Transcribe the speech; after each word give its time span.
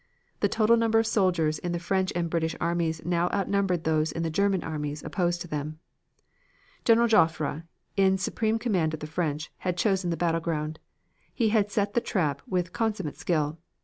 The 0.39 0.49
total 0.49 0.77
number 0.77 0.97
of 0.97 1.05
soldiers 1.05 1.59
in 1.59 1.73
the 1.73 1.79
French 1.79 2.11
and 2.15 2.27
British 2.27 2.55
armies 2.59 3.05
now 3.05 3.29
outnumbered 3.31 3.83
those 3.83 4.11
in 4.11 4.23
the 4.23 4.31
German 4.31 4.63
armies 4.63 5.03
opposed 5.03 5.41
to 5.43 5.47
them. 5.47 5.77
General 6.83 7.07
Joffre, 7.07 7.65
in 7.95 8.17
supreme 8.17 8.57
command 8.57 8.95
of 8.95 8.99
the 8.99 9.05
French, 9.05 9.51
had 9.57 9.77
chosen 9.77 10.09
the 10.09 10.17
battleground. 10.17 10.79
He 11.31 11.49
had 11.49 11.69
set 11.69 11.93
the 11.93 12.01
trap 12.01 12.41
with 12.47 12.73
consummate 12.73 13.15
skill. 13.17 13.59